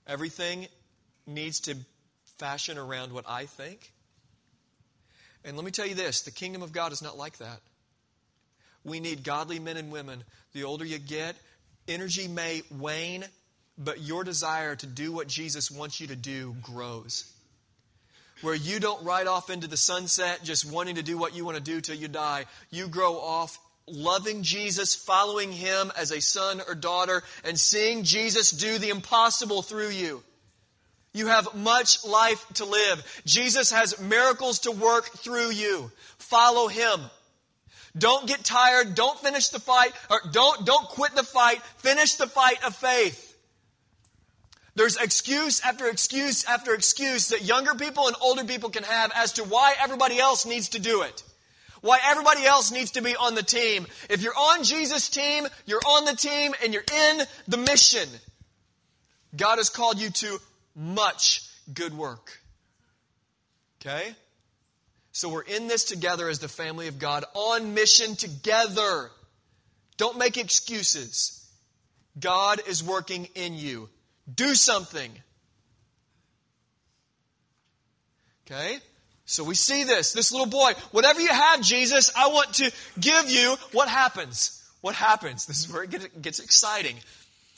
[0.05, 0.67] Everything
[1.25, 1.75] needs to
[2.37, 3.91] fashion around what I think.
[5.43, 7.59] And let me tell you this the kingdom of God is not like that.
[8.83, 10.23] We need godly men and women.
[10.53, 11.35] The older you get,
[11.87, 13.23] Energy may wane,
[13.77, 17.31] but your desire to do what Jesus wants you to do grows.
[18.41, 21.57] Where you don't ride off into the sunset just wanting to do what you want
[21.57, 22.45] to do till you die.
[22.69, 28.51] You grow off loving Jesus, following Him as a son or daughter, and seeing Jesus
[28.51, 30.23] do the impossible through you.
[31.13, 33.21] You have much life to live.
[33.25, 35.91] Jesus has miracles to work through you.
[36.19, 36.99] Follow Him.
[37.97, 38.93] Don't get tired.
[38.93, 41.61] Don't finish the fight, or don't, don't quit the fight.
[41.77, 43.26] Finish the fight of faith.
[44.77, 49.33] There's excuse after excuse after excuse that younger people and older people can have as
[49.33, 51.23] to why everybody else needs to do it.
[51.81, 53.87] Why everybody else needs to be on the team.
[54.07, 58.07] If you're on Jesus' team, you're on the team and you're in the mission.
[59.35, 60.37] God has called you to
[60.75, 61.41] much
[61.73, 62.39] good work.
[63.81, 64.15] Okay?
[65.11, 69.09] So we're in this together as the family of God, on mission together.
[69.97, 71.49] Don't make excuses.
[72.19, 73.89] God is working in you.
[74.33, 75.11] Do something.
[78.45, 78.79] Okay?
[79.25, 83.29] So we see this, this little boy, whatever you have, Jesus, I want to give
[83.29, 83.57] you.
[83.73, 84.63] What happens?
[84.79, 85.45] What happens?
[85.45, 86.95] This is where it gets exciting.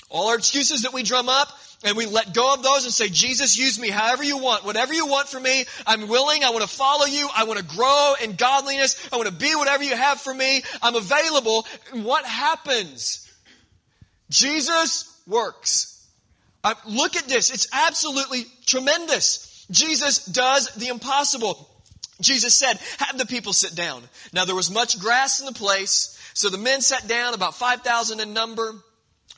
[0.10, 1.50] All our excuses that we drum up,
[1.84, 4.66] and we let go of those and say, Jesus, use me however you want.
[4.66, 6.44] Whatever you want for me, I'm willing.
[6.44, 7.30] I want to follow you.
[7.36, 9.08] I want to grow in godliness.
[9.14, 10.64] I want to be whatever you have for me.
[10.82, 11.68] I'm available.
[11.94, 13.32] What happens?
[14.30, 15.99] Jesus works.
[16.64, 17.52] Uh, look at this.
[17.52, 19.66] It's absolutely tremendous.
[19.72, 21.70] Jesus does the impossible.
[22.22, 24.04] Jesus said, have the people sit down.
[24.34, 28.20] Now there was much grass in the place, so the men sat down, about 5,000
[28.20, 28.74] in number.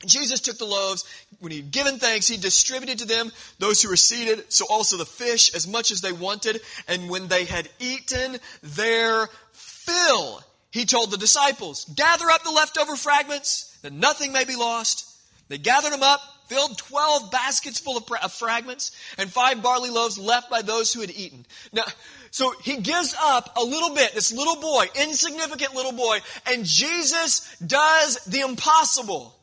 [0.04, 1.04] Jesus took the loaves.
[1.38, 5.06] When he'd given thanks, he distributed to them those who were seated, so also the
[5.06, 6.60] fish, as much as they wanted.
[6.88, 12.96] And when they had eaten their fill, he told the disciples, gather up the leftover
[12.96, 15.06] fragments, that nothing may be lost.
[15.48, 20.18] They gathered them up, filled 12 baskets full of, of fragments, and five barley loaves
[20.18, 21.44] left by those who had eaten.
[21.72, 21.84] Now,
[22.30, 27.56] so he gives up a little bit, this little boy, insignificant little boy, and Jesus
[27.58, 29.34] does the impossible.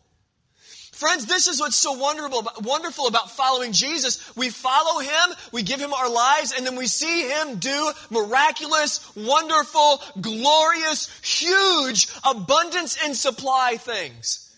[1.00, 4.36] Friends, this is what's so wonderful, wonderful about following Jesus.
[4.36, 9.10] We follow Him, we give Him our lives, and then we see Him do miraculous,
[9.16, 14.54] wonderful, glorious, huge, abundance and supply things.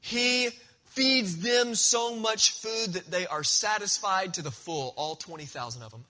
[0.00, 0.50] He
[1.00, 5.90] feeds them so much food that they are satisfied to the full, all 20,000 of
[5.90, 6.04] them.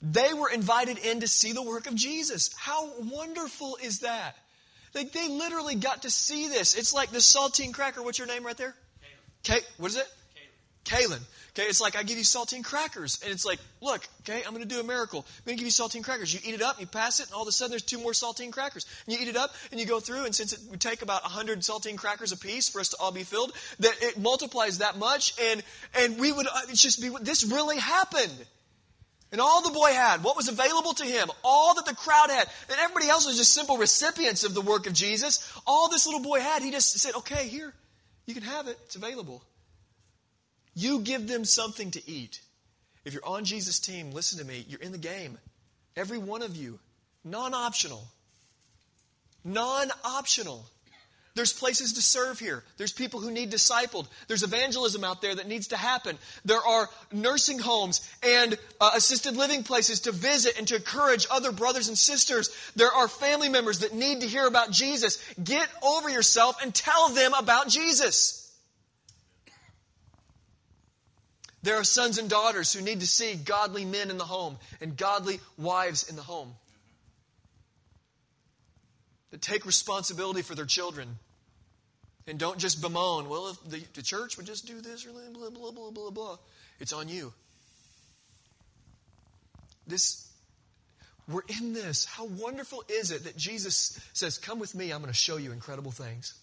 [0.00, 2.54] They were invited in to see the work of Jesus.
[2.56, 4.36] How wonderful is that?
[4.94, 6.76] Like they literally got to see this.
[6.76, 8.00] It's like the saltine cracker.
[8.00, 8.76] What's your name right there?
[9.42, 10.06] Kay, what is it?
[10.88, 11.20] Kaylin.
[11.50, 14.62] Okay, it's like I give you saltine crackers, and it's like, look, okay, I'm going
[14.62, 15.26] to do a miracle.
[15.26, 16.32] I'm going to give you saltine crackers.
[16.32, 18.12] You eat it up, you pass it, and all of a sudden there's two more
[18.12, 18.86] saltine crackers.
[19.06, 21.22] And you eat it up, and you go through, and since it would take about
[21.22, 24.98] 100 saltine crackers a piece for us to all be filled, that it multiplies that
[24.98, 25.62] much, and
[25.98, 28.46] and we would uh, it's just be this really happened.
[29.30, 32.48] And all the boy had, what was available to him, all that the crowd had,
[32.70, 35.52] and everybody else was just simple recipients of the work of Jesus.
[35.66, 37.74] All this little boy had, he just said, okay, here,
[38.26, 39.42] you can have it, it's available.
[40.78, 42.40] You give them something to eat.
[43.04, 45.36] If you're on Jesus' team, listen to me, you're in the game.
[45.96, 46.78] Every one of you,
[47.24, 48.04] non optional.
[49.42, 50.64] Non optional.
[51.34, 52.62] There's places to serve here.
[52.76, 54.06] There's people who need discipled.
[54.28, 56.16] There's evangelism out there that needs to happen.
[56.44, 61.50] There are nursing homes and uh, assisted living places to visit and to encourage other
[61.50, 62.54] brothers and sisters.
[62.76, 65.18] There are family members that need to hear about Jesus.
[65.42, 68.37] Get over yourself and tell them about Jesus.
[71.62, 74.96] There are sons and daughters who need to see godly men in the home and
[74.96, 76.54] godly wives in the home
[79.30, 81.18] that take responsibility for their children
[82.28, 85.50] and don't just bemoan, well, if the, the church would just do this or blah,
[85.50, 86.36] blah, blah, blah, blah.
[86.78, 87.32] It's on you.
[89.86, 90.30] This,
[91.26, 92.04] we're in this.
[92.04, 95.52] How wonderful is it that Jesus says, Come with me, I'm going to show you
[95.52, 96.34] incredible things.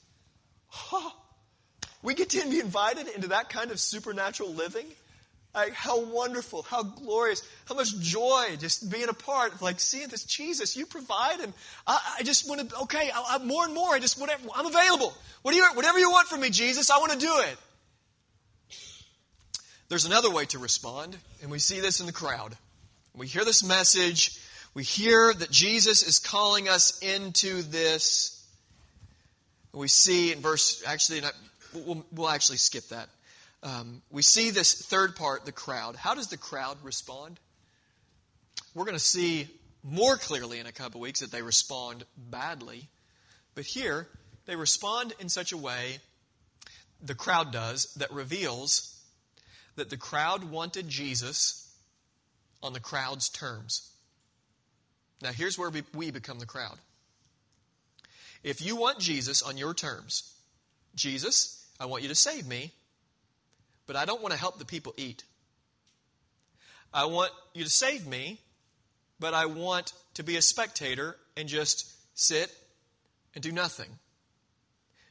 [0.91, 1.15] Oh,
[2.01, 4.86] we get to be invited into that kind of supernatural living.
[5.55, 10.09] Like, how wonderful, how glorious, how much joy just being a part of like seeing
[10.09, 11.39] this Jesus you provide.
[11.39, 11.53] And
[11.87, 14.65] I, I just want to, okay, I, I, more and more, I just, whatever, I'm
[14.65, 15.13] available.
[15.43, 17.57] What do you, whatever you want from me, Jesus, I want to do it.
[19.87, 22.57] There's another way to respond, and we see this in the crowd.
[23.15, 24.37] We hear this message,
[24.73, 28.45] we hear that Jesus is calling us into this.
[29.71, 31.21] We see in verse, actually,
[31.73, 33.07] we'll, we'll actually skip that
[33.65, 35.95] um, we see this third part, the crowd.
[35.95, 37.39] How does the crowd respond?
[38.75, 39.47] We're going to see
[39.84, 42.88] more clearly in a couple weeks that they respond badly.
[43.56, 44.08] But here,
[44.45, 45.97] they respond in such a way,
[47.01, 49.01] the crowd does, that reveals
[49.78, 51.73] that the crowd wanted Jesus
[52.62, 53.91] on the crowd's terms.
[55.23, 56.78] Now, here's where we become the crowd.
[58.43, 60.36] If you want Jesus on your terms,
[60.93, 62.71] Jesus, I want you to save me,
[63.88, 65.24] but I don't want to help the people eat.
[66.93, 68.39] I want you to save me,
[69.19, 72.52] but I want to be a spectator and just sit
[73.33, 73.90] and do nothing.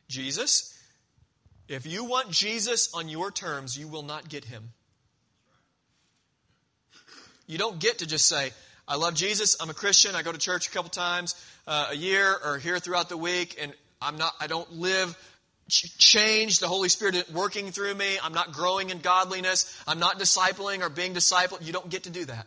[0.09, 0.79] Jesus,
[1.69, 4.71] if you want Jesus on your terms, you will not get him.
[7.47, 8.53] You don't get to just say,
[8.89, 11.35] I love Jesus, I'm a Christian, I go to church a couple times
[11.67, 15.17] uh, a year or here throughout the week, and I'm not, I don't live
[15.69, 18.19] changed, the Holy Spirit working through me.
[18.23, 19.83] I'm not growing in godliness.
[19.87, 21.65] I'm not discipling or being discipled.
[21.65, 22.47] You don't get to do that.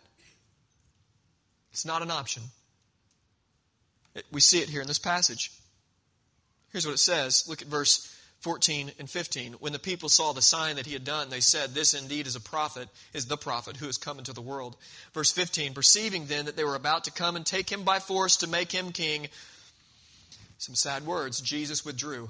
[1.72, 2.44] It's not an option.
[4.16, 5.52] It, we see it here in this passage.
[6.72, 7.46] Here's what it says.
[7.48, 9.54] Look at verse 14 and 15.
[9.54, 12.36] When the people saw the sign that he had done, they said, This indeed is
[12.36, 14.76] a prophet, is the prophet who has come into the world.
[15.14, 18.38] Verse 15 Perceiving then that they were about to come and take him by force
[18.38, 19.28] to make him king,
[20.60, 22.30] some sad words, Jesus withdrew.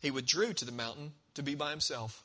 [0.00, 2.22] He withdrew to the mountain to be by himself.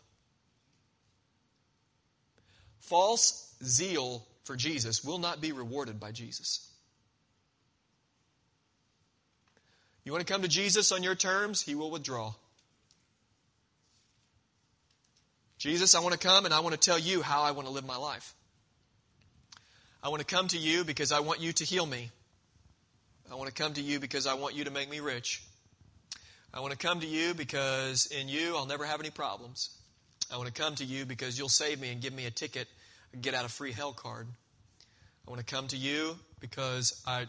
[2.80, 6.70] False zeal for Jesus will not be rewarded by Jesus.
[10.04, 11.62] You want to come to Jesus on your terms?
[11.62, 12.34] He will withdraw.
[15.58, 17.74] Jesus, I want to come and I want to tell you how I want to
[17.74, 18.36] live my life.
[20.04, 22.12] I want to come to you because I want you to heal me.
[23.32, 25.42] I want to come to you because I want you to make me rich.
[26.56, 29.76] I want to come to you because in you I'll never have any problems.
[30.32, 32.68] I want to come to you because you'll save me and give me a ticket,
[33.12, 34.28] a get out of free hell card.
[35.28, 37.26] I want to come to you because I,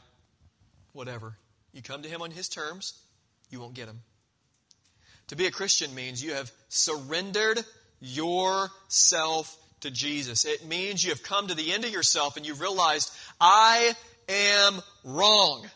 [0.92, 1.38] whatever.
[1.72, 2.92] You come to Him on His terms,
[3.50, 4.00] you won't get Him.
[5.28, 7.60] To be a Christian means you have surrendered
[8.00, 10.44] yourself to Jesus.
[10.44, 13.10] It means you have come to the end of yourself and you've realized,
[13.40, 13.94] I
[14.28, 15.66] am wrong.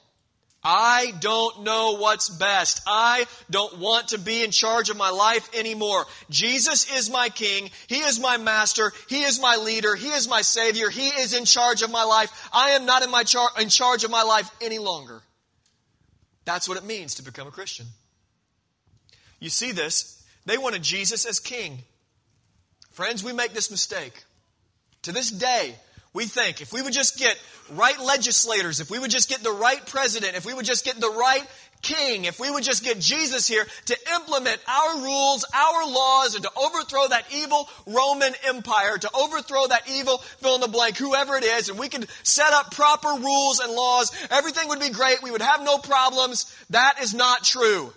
[0.62, 2.80] I don't know what's best.
[2.86, 6.04] I don't want to be in charge of my life anymore.
[6.30, 7.70] Jesus is my king.
[7.86, 8.92] He is my master.
[9.08, 9.94] He is my leader.
[9.94, 10.90] He is my savior.
[10.90, 12.48] He is in charge of my life.
[12.52, 15.22] I am not in, my char- in charge of my life any longer.
[16.44, 17.86] That's what it means to become a Christian.
[19.38, 20.24] You see this?
[20.44, 21.84] They wanted Jesus as king.
[22.90, 24.24] Friends, we make this mistake.
[25.02, 25.76] To this day,
[26.12, 27.38] we think if we would just get
[27.70, 31.00] right legislators, if we would just get the right president, if we would just get
[31.00, 31.46] the right
[31.82, 36.44] king, if we would just get Jesus here to implement our rules, our laws, and
[36.44, 41.36] to overthrow that evil Roman Empire, to overthrow that evil fill in the blank, whoever
[41.36, 45.22] it is, and we could set up proper rules and laws, everything would be great,
[45.22, 46.54] we would have no problems.
[46.70, 47.92] That is not true.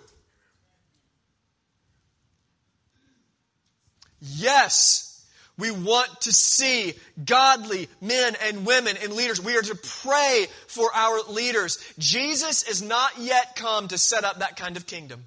[4.20, 5.11] Yes,
[5.58, 9.40] we want to see godly men and women and leaders.
[9.40, 11.78] We are to pray for our leaders.
[11.98, 15.24] Jesus is not yet come to set up that kind of kingdom.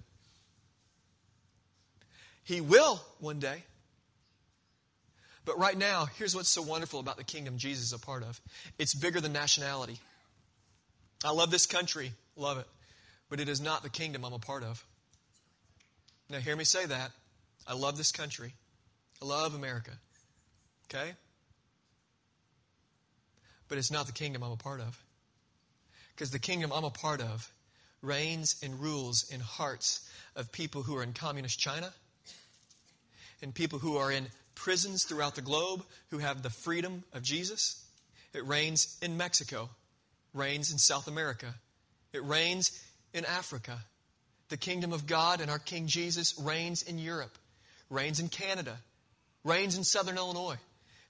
[2.44, 3.64] He will one day.
[5.46, 8.42] But right now, here's what's so wonderful about the kingdom Jesus is a part of
[8.80, 10.00] it's bigger than nationality.
[11.24, 12.68] I love this country, love it,
[13.30, 14.84] but it is not the kingdom I'm a part of.
[16.30, 17.12] Now, hear me say that.
[17.68, 18.54] I love this country,
[19.22, 19.92] I love America.
[20.90, 21.14] Okay?
[23.68, 25.02] But it's not the kingdom I'm a part of.
[26.14, 27.52] Because the kingdom I'm a part of
[28.02, 31.92] reigns and rules in hearts of people who are in communist China
[33.42, 37.84] and people who are in prisons throughout the globe who have the freedom of Jesus.
[38.34, 39.70] It reigns in Mexico,
[40.34, 41.54] reigns in South America,
[42.14, 42.82] it reigns
[43.14, 43.80] in Africa.
[44.50, 47.36] The kingdom of God and our King Jesus reigns in Europe,
[47.90, 48.78] reigns in Canada,
[49.44, 50.58] reigns in Southern Illinois.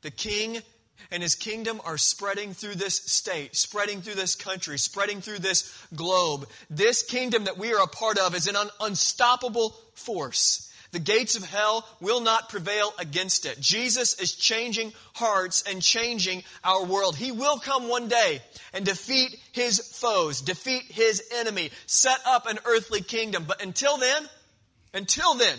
[0.05, 0.61] The king
[1.09, 5.75] and his kingdom are spreading through this state, spreading through this country, spreading through this
[5.95, 6.47] globe.
[6.69, 10.71] This kingdom that we are a part of is an un- unstoppable force.
[10.91, 13.59] The gates of hell will not prevail against it.
[13.59, 17.15] Jesus is changing hearts and changing our world.
[17.15, 18.43] He will come one day
[18.73, 23.45] and defeat his foes, defeat his enemy, set up an earthly kingdom.
[23.47, 24.29] But until then,
[24.93, 25.57] until then,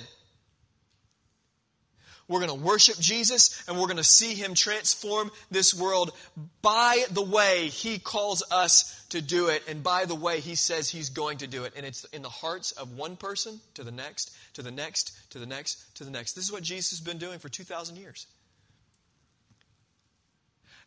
[2.28, 6.12] we're going to worship Jesus and we're going to see Him transform this world
[6.60, 10.90] by the way He calls us to do it and by the way He says
[10.90, 11.74] He's going to do it.
[11.76, 15.38] And it's in the hearts of one person to the next, to the next, to
[15.38, 16.32] the next, to the next.
[16.32, 18.26] This is what Jesus has been doing for 2,000 years.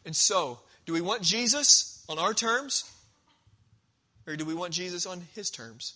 [0.06, 2.90] And so, do we want Jesus on our terms
[4.28, 5.94] or do we want Jesus on His terms?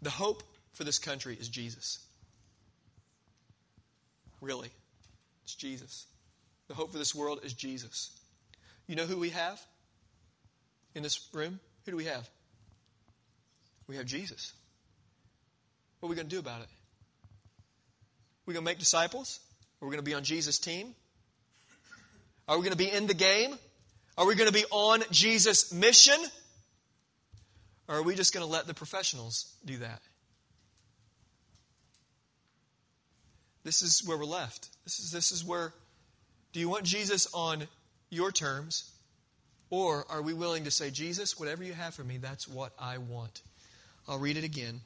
[0.00, 1.98] The hope for this country is Jesus.
[4.42, 4.70] Really.
[5.44, 6.06] It's Jesus.
[6.68, 8.10] The hope for this world is Jesus.
[8.86, 9.60] You know who we have
[10.94, 11.60] in this room?
[11.84, 12.28] Who do we have?
[13.86, 14.52] We have Jesus.
[16.00, 16.68] What are we going to do about it?
[18.44, 19.38] We're going to make disciples?
[19.80, 20.94] Are we going to be on Jesus' team?
[22.48, 23.56] Are we going to be in the game?
[24.18, 26.18] Are we going to be on Jesus' mission?
[27.88, 30.02] Or are we just going to let the professionals do that?
[33.64, 34.68] This is where we're left.
[34.84, 35.72] This is, this is where,
[36.52, 37.68] do you want Jesus on
[38.10, 38.90] your terms?
[39.70, 42.98] Or are we willing to say, Jesus, whatever you have for me, that's what I
[42.98, 43.40] want?
[44.08, 44.80] I'll read it again.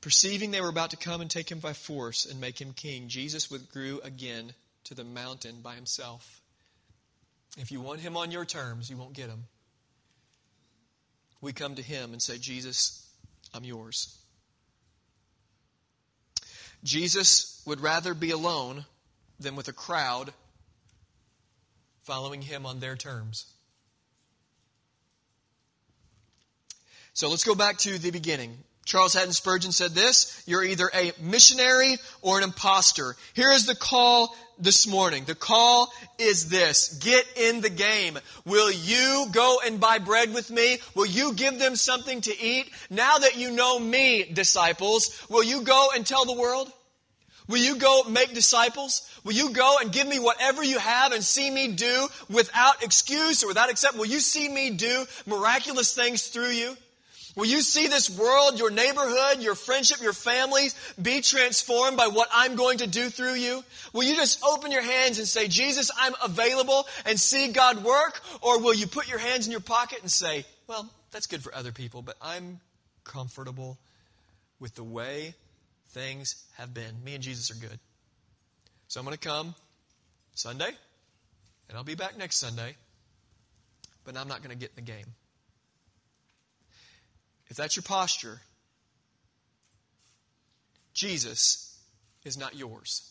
[0.00, 3.08] Perceiving they were about to come and take him by force and make him king,
[3.08, 4.52] Jesus withdrew again
[4.84, 6.40] to the mountain by himself.
[7.58, 9.44] If you want him on your terms, you won't get him.
[11.40, 13.08] we come to Him and say, Jesus,
[13.54, 14.18] I'm yours.
[16.84, 18.84] Jesus would rather be alone
[19.40, 20.32] than with a crowd
[22.02, 23.46] following Him on their terms.
[27.12, 28.58] So let's go back to the beginning.
[28.86, 33.16] Charles Haddon Spurgeon said this You're either a missionary or an impostor.
[33.34, 35.24] Here is the call this morning.
[35.24, 38.16] The call is this Get in the game.
[38.44, 40.78] Will you go and buy bread with me?
[40.94, 42.70] Will you give them something to eat?
[42.88, 46.70] Now that you know me, disciples, will you go and tell the world?
[47.48, 49.08] Will you go make disciples?
[49.24, 53.42] Will you go and give me whatever you have and see me do without excuse
[53.42, 53.96] or without accept?
[53.96, 56.76] Will you see me do miraculous things through you?
[57.36, 62.28] Will you see this world, your neighborhood, your friendship, your families be transformed by what
[62.32, 63.62] I'm going to do through you?
[63.92, 68.22] Will you just open your hands and say, Jesus, I'm available and see God work?
[68.40, 71.54] Or will you put your hands in your pocket and say, well, that's good for
[71.54, 72.58] other people, but I'm
[73.04, 73.76] comfortable
[74.58, 75.34] with the way
[75.90, 77.04] things have been.
[77.04, 77.78] Me and Jesus are good.
[78.88, 79.54] So I'm going to come
[80.32, 80.70] Sunday,
[81.68, 82.76] and I'll be back next Sunday,
[84.04, 85.06] but I'm not going to get in the game.
[87.48, 88.40] If that's your posture,
[90.94, 91.78] Jesus
[92.24, 93.10] is not yours.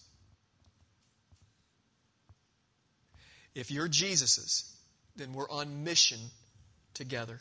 [3.54, 4.76] If you're Jesus's,
[5.16, 6.20] then we're on mission
[6.94, 7.40] together.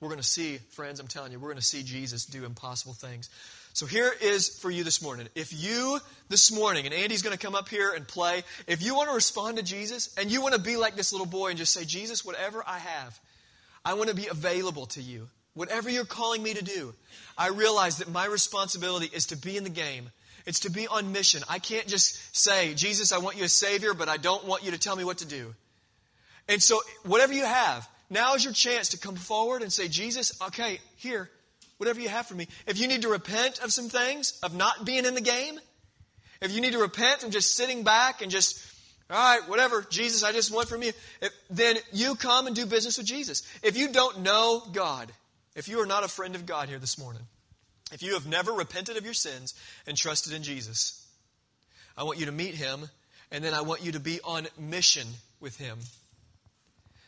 [0.00, 2.92] We're going to see, friends, I'm telling you, we're going to see Jesus do impossible
[2.92, 3.30] things.
[3.72, 5.26] So here is for you this morning.
[5.34, 5.98] If you,
[6.28, 9.14] this morning, and Andy's going to come up here and play, if you want to
[9.14, 11.84] respond to Jesus and you want to be like this little boy and just say,
[11.84, 13.18] Jesus, whatever I have,
[13.84, 15.28] I want to be available to you.
[15.54, 16.94] Whatever you're calling me to do,
[17.38, 20.10] I realize that my responsibility is to be in the game.
[20.46, 21.42] It's to be on mission.
[21.48, 24.72] I can't just say, Jesus, I want you as Savior, but I don't want you
[24.72, 25.54] to tell me what to do.
[26.48, 30.38] And so, whatever you have, now is your chance to come forward and say, Jesus,
[30.42, 31.30] okay, here,
[31.78, 32.48] whatever you have for me.
[32.66, 35.58] If you need to repent of some things, of not being in the game,
[36.42, 38.60] if you need to repent from just sitting back and just
[39.10, 40.92] all right, whatever, Jesus, I just want from you.
[41.20, 43.42] If, then you come and do business with Jesus.
[43.62, 45.12] If you don't know God,
[45.54, 47.22] if you are not a friend of God here this morning,
[47.92, 49.54] if you have never repented of your sins
[49.86, 51.06] and trusted in Jesus,
[51.96, 52.88] I want you to meet him,
[53.30, 55.06] and then I want you to be on mission
[55.40, 55.78] with him.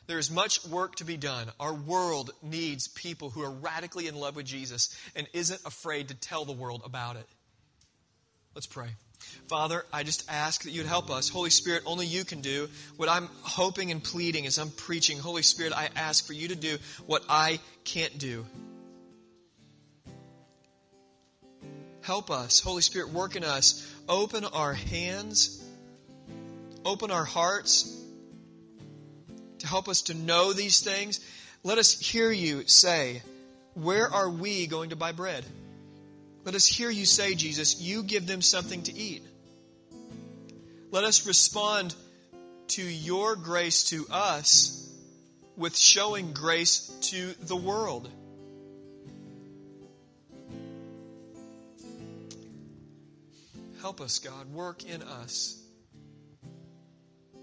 [0.07, 1.49] There is much work to be done.
[1.59, 6.14] Our world needs people who are radically in love with Jesus and isn't afraid to
[6.14, 7.26] tell the world about it.
[8.55, 8.88] Let's pray.
[9.49, 11.29] Father, I just ask that you'd help us.
[11.29, 15.19] Holy Spirit, only you can do what I'm hoping and pleading as I'm preaching.
[15.19, 18.45] Holy Spirit, I ask for you to do what I can't do.
[22.03, 22.61] Help us.
[22.61, 23.93] Holy Spirit, work in us.
[24.09, 25.64] Open our hands,
[26.85, 28.01] open our hearts
[29.59, 31.19] to help us to know these things.
[31.64, 33.23] Let us hear you say,
[33.75, 35.45] Where are we going to buy bread?
[36.47, 39.26] Let us hear you say, Jesus, you give them something to eat.
[40.92, 41.92] Let us respond
[42.68, 44.88] to your grace to us
[45.57, 48.09] with showing grace to the world.
[53.80, 54.53] Help us, God.
[54.53, 55.61] Work in us.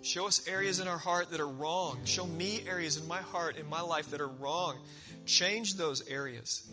[0.01, 1.99] Show us areas in our heart that are wrong.
[2.05, 4.77] Show me areas in my heart, in my life that are wrong.
[5.25, 6.65] Change those areas.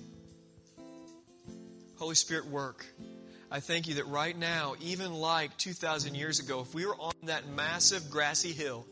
[2.01, 2.87] Holy Spirit, work.
[3.51, 7.13] I thank you that right now, even like 2,000 years ago, if we were on
[7.25, 8.87] that massive grassy hill,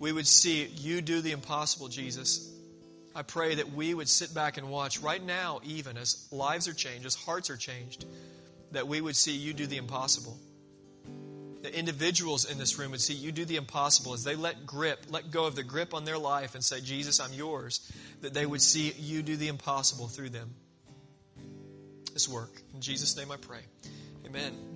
[0.00, 2.52] we would see you do the impossible, Jesus.
[3.14, 6.74] I pray that we would sit back and watch right now, even as lives are
[6.74, 8.04] changed, as hearts are changed,
[8.72, 10.36] that we would see you do the impossible.
[11.62, 15.06] The individuals in this room would see you do the impossible as they let grip,
[15.10, 17.88] let go of the grip on their life and say, Jesus, I'm yours,
[18.20, 20.56] that they would see you do the impossible through them
[22.14, 22.62] this work.
[22.72, 23.60] In Jesus' name I pray.
[24.24, 24.73] Amen.